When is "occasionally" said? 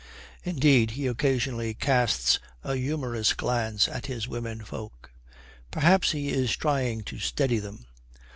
1.05-1.75